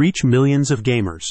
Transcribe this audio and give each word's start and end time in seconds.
Reach 0.00 0.24
millions 0.24 0.70
of 0.70 0.82
gamers. 0.82 1.26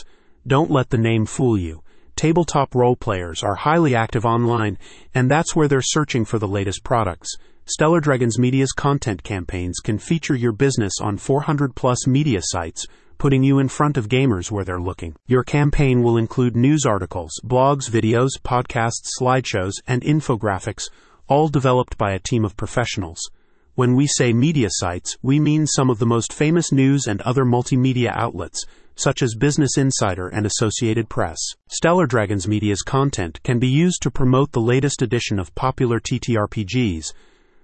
Don't 0.46 0.70
let 0.70 0.92
the 0.92 0.98
name 1.00 1.26
fool 1.26 1.58
you. 1.58 1.82
Tabletop 2.16 2.76
role 2.76 2.96
players 2.96 3.42
are 3.42 3.56
highly 3.56 3.96
active 3.96 4.28
online, 4.28 4.78
and 5.12 5.28
that's 5.28 5.56
where 5.56 5.68
they're 5.68 5.82
searching 5.82 6.24
for 6.24 6.38
the 6.38 6.48
latest 6.48 6.84
products. 6.84 7.36
Stellar 7.66 8.00
Dragons 8.00 8.38
Media's 8.38 8.72
content 8.72 9.24
campaigns 9.24 9.80
can 9.80 9.98
feature 9.98 10.36
your 10.36 10.52
business 10.52 10.94
on 11.02 11.18
400 11.18 11.76
plus 11.76 12.06
media 12.06 12.42
sites, 12.44 12.86
putting 13.18 13.42
you 13.42 13.58
in 13.58 13.70
front 13.70 13.98
of 13.98 14.08
gamers 14.08 14.52
where 14.52 14.64
they're 14.64 14.80
looking. 14.80 15.16
Your 15.26 15.44
campaign 15.44 16.04
will 16.04 16.18
include 16.18 16.56
news 16.56 16.86
articles, 16.86 17.32
blogs, 17.44 17.90
videos, 17.90 18.40
podcasts, 18.44 19.18
slideshows, 19.20 19.74
and 19.88 20.04
infographics, 20.04 20.84
all 21.28 21.48
developed 21.48 21.98
by 21.98 22.12
a 22.12 22.20
team 22.20 22.46
of 22.46 22.56
professionals. 22.56 23.32
When 23.80 23.96
we 23.96 24.08
say 24.08 24.34
media 24.34 24.68
sites, 24.70 25.18
we 25.22 25.40
mean 25.40 25.66
some 25.66 25.90
of 25.90 26.00
the 26.00 26.06
most 26.06 26.34
famous 26.34 26.70
news 26.70 27.08
and 27.08 27.22
other 27.22 27.46
multimedia 27.46 28.12
outlets, 28.14 28.66
such 28.96 29.24
as 29.24 29.38
Business 29.40 29.78
Insider 29.78 30.28
and 30.28 30.46
Associated 30.46 31.08
Press. 31.08 31.38
Stellar 31.70 32.06
Dragons 32.06 32.46
Media's 32.46 32.82
content 32.82 33.42
can 33.42 33.58
be 33.58 33.70
used 33.70 34.02
to 34.02 34.12
promote 34.12 34.52
the 34.52 34.60
latest 34.60 35.02
edition 35.02 35.40
of 35.40 35.56
popular 35.56 36.02
TTRPGs, 36.02 37.14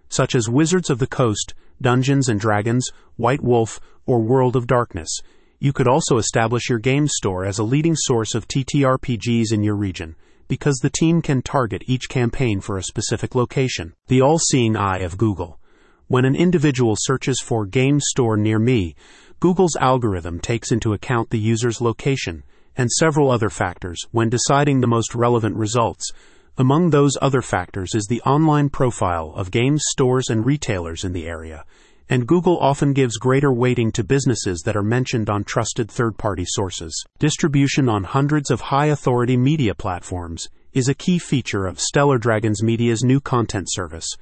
such 0.08 0.36
as 0.36 0.48
Wizards 0.48 0.90
of 0.90 1.00
the 1.00 1.06
Coast, 1.06 1.54
Dungeons 1.82 2.30
and 2.30 2.40
Dragons, 2.40 2.88
White 3.18 3.44
Wolf, 3.44 3.82
or 4.06 4.22
World 4.22 4.56
of 4.56 4.68
Darkness. 4.68 5.20
You 5.60 5.74
could 5.74 5.90
also 5.90 6.18
establish 6.18 6.70
your 6.70 6.80
game 6.80 7.10
store 7.10 7.44
as 7.44 7.60
a 7.60 7.66
leading 7.66 7.98
source 7.98 8.34
of 8.34 8.48
TTRPGs 8.48 9.52
in 9.52 9.64
your 9.64 9.76
region, 9.76 10.16
because 10.48 10.78
the 10.78 10.90
team 10.90 11.22
can 11.22 11.42
target 11.42 11.84
each 11.88 12.08
campaign 12.08 12.62
for 12.62 12.78
a 12.78 12.84
specific 12.84 13.36
location. 13.36 13.92
The 14.08 14.22
all 14.22 14.40
seeing 14.40 14.78
eye 14.78 15.00
of 15.00 15.18
Google. 15.18 15.60
When 16.08 16.24
an 16.24 16.36
individual 16.36 16.96
searches 16.96 17.42
for 17.44 17.66
game 17.66 18.00
store 18.00 18.38
near 18.38 18.60
me, 18.60 18.96
Google's 19.40 19.76
algorithm 19.78 20.40
takes 20.40 20.72
into 20.72 20.94
account 20.94 21.32
the 21.32 21.40
user's 21.40 21.82
location 21.82 22.44
and 22.78 22.92
several 22.92 23.32
other 23.32 23.50
factors 23.50 24.00
when 24.12 24.30
deciding 24.30 24.82
the 24.82 24.88
most 24.88 25.16
relevant 25.16 25.56
results. 25.56 26.12
Among 26.60 26.92
those 26.92 27.18
other 27.24 27.42
factors 27.42 27.96
is 27.96 28.06
the 28.06 28.22
online 28.22 28.70
profile 28.70 29.34
of 29.36 29.50
game 29.50 29.80
stores 29.80 30.30
and 30.30 30.46
retailers 30.46 31.04
in 31.04 31.12
the 31.12 31.26
area, 31.26 31.66
and 32.08 32.28
Google 32.28 32.60
often 32.60 32.94
gives 32.94 33.18
greater 33.18 33.52
weighting 33.52 33.92
to 33.94 34.04
businesses 34.04 34.62
that 34.64 34.78
are 34.78 34.84
mentioned 34.84 35.28
on 35.28 35.44
trusted 35.44 35.90
third 35.90 36.20
party 36.20 36.46
sources. 36.46 37.04
Distribution 37.18 37.90
on 37.90 38.04
hundreds 38.04 38.52
of 38.52 38.62
high 38.62 38.88
authority 38.88 39.38
media 39.38 39.74
platforms 39.74 40.50
is 40.72 40.88
a 40.88 40.94
key 40.94 41.18
feature 41.18 41.66
of 41.66 41.80
Stellar 41.80 42.20
Dragons 42.20 42.62
Media's 42.62 43.04
new 43.04 43.20
content 43.20 43.72
service 43.72 44.16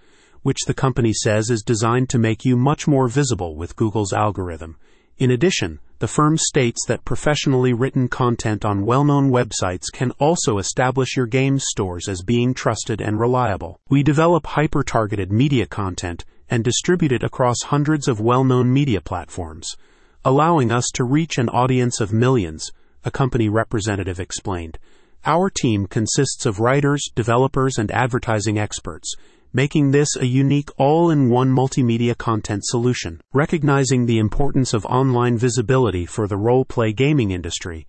which 0.44 0.66
the 0.67 0.73
company 0.73 1.11
says 1.11 1.49
is 1.49 1.63
designed 1.63 2.09
to 2.09 2.19
make 2.19 2.45
you 2.45 2.55
much 2.55 2.88
more 2.88 3.08
visible 3.08 3.55
with 3.55 3.75
Google's 3.75 4.13
algorithm. 4.13 4.77
In 5.17 5.31
addition, 5.31 5.80
the 6.00 6.08
firm 6.08 6.38
states 6.38 6.85
that 6.88 7.05
professionally 7.05 7.72
written 7.72 8.09
content 8.09 8.66
on 8.66 8.85
well 8.85 9.05
known 9.05 9.31
websites 9.31 9.91
can 9.91 10.11
also 10.19 10.58
establish 10.58 11.16
your 11.16 11.27
game 11.27 11.59
stores 11.59 12.09
as 12.09 12.23
being 12.23 12.53
trusted 12.53 13.00
and 13.00 13.19
reliable. 13.19 13.80
We 13.89 14.03
develop 14.03 14.45
hyper 14.45 14.83
targeted 14.83 15.31
media 15.31 15.66
content 15.66 16.25
and 16.50 16.63
distribute 16.63 17.11
it 17.11 17.23
across 17.23 17.63
hundreds 17.63 18.07
of 18.07 18.19
well 18.19 18.44
known 18.44 18.73
media 18.73 19.02
platforms, 19.02 19.78
allowing 20.25 20.72
us 20.72 20.89
to 20.95 21.03
reach 21.03 21.38
an 21.38 21.47
audience 21.50 22.02
of 22.02 22.11
millions, 22.11 22.72
a 23.05 23.11
company 23.11 23.47
representative 23.47 24.19
explained. 24.19 24.78
Our 25.25 25.50
team 25.50 25.88
consists 25.88 26.45
of 26.45 26.59
writers, 26.59 27.07
developers, 27.16 27.78
and 27.78 27.89
advertising 27.91 28.57
experts 28.57 29.16
making 29.55 29.91
this 29.91 30.15
a 30.15 30.25
unique 30.25 30.69
all 30.77 31.11
in 31.11 31.29
one 31.29 31.49
multimedia 31.49 32.17
content 32.17 32.65
solution. 32.65 33.21
Recognizing 33.33 34.05
the 34.05 34.17
importance 34.17 34.73
of 34.73 34.85
online 34.87 35.37
visibility 35.37 36.07
for 36.07 36.27
the 36.27 36.37
role 36.37 36.65
play 36.65 36.91
gaming 36.91 37.29
industry, 37.29 37.85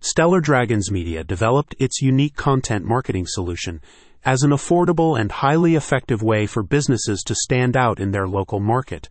Stellar 0.00 0.40
Dragons 0.40 0.90
Media 0.92 1.24
developed 1.24 1.74
its 1.78 2.02
unique 2.02 2.36
content 2.36 2.84
marketing 2.84 3.24
solution 3.26 3.80
as 4.24 4.42
an 4.42 4.50
affordable 4.50 5.18
and 5.18 5.32
highly 5.32 5.74
effective 5.74 6.22
way 6.22 6.46
for 6.46 6.62
businesses 6.62 7.22
to 7.22 7.34
stand 7.34 7.76
out 7.76 7.98
in 7.98 8.10
their 8.10 8.28
local 8.28 8.60
market 8.60 9.08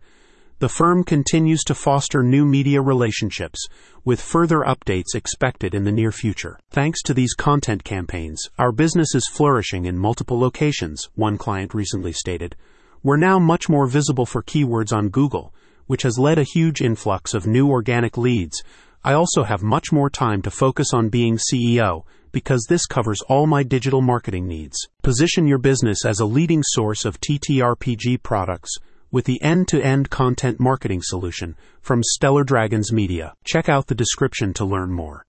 the 0.60 0.68
firm 0.68 1.04
continues 1.04 1.62
to 1.62 1.74
foster 1.74 2.20
new 2.20 2.44
media 2.44 2.82
relationships, 2.82 3.64
with 4.04 4.20
further 4.20 4.60
updates 4.60 5.14
expected 5.14 5.72
in 5.72 5.84
the 5.84 5.92
near 5.92 6.10
future. 6.10 6.58
Thanks 6.70 7.00
to 7.02 7.14
these 7.14 7.34
content 7.34 7.84
campaigns, 7.84 8.42
our 8.58 8.72
business 8.72 9.14
is 9.14 9.30
flourishing 9.32 9.84
in 9.84 9.96
multiple 9.96 10.40
locations, 10.40 11.08
one 11.14 11.38
client 11.38 11.74
recently 11.74 12.12
stated. 12.12 12.56
We're 13.04 13.18
now 13.18 13.38
much 13.38 13.68
more 13.68 13.86
visible 13.86 14.26
for 14.26 14.42
keywords 14.42 14.92
on 14.92 15.10
Google, 15.10 15.54
which 15.86 16.02
has 16.02 16.18
led 16.18 16.38
a 16.38 16.42
huge 16.54 16.80
influx 16.80 17.34
of 17.34 17.46
new 17.46 17.70
organic 17.70 18.18
leads. 18.18 18.60
I 19.04 19.12
also 19.12 19.44
have 19.44 19.62
much 19.62 19.92
more 19.92 20.10
time 20.10 20.42
to 20.42 20.50
focus 20.50 20.88
on 20.92 21.08
being 21.08 21.38
CEO 21.38 22.02
because 22.32 22.66
this 22.68 22.84
covers 22.84 23.22
all 23.28 23.46
my 23.46 23.62
digital 23.62 24.02
marketing 24.02 24.48
needs. 24.48 24.76
Position 25.02 25.46
your 25.46 25.58
business 25.58 26.04
as 26.04 26.18
a 26.18 26.26
leading 26.26 26.64
source 26.64 27.04
of 27.04 27.20
TTRPG 27.20 28.24
products 28.24 28.76
with 29.10 29.24
the 29.24 29.42
end-to-end 29.42 30.10
content 30.10 30.60
marketing 30.60 31.00
solution 31.02 31.56
from 31.80 32.02
Stellar 32.02 32.44
Dragons 32.44 32.92
Media. 32.92 33.34
Check 33.44 33.68
out 33.68 33.86
the 33.86 33.94
description 33.94 34.52
to 34.54 34.64
learn 34.64 34.92
more. 34.92 35.24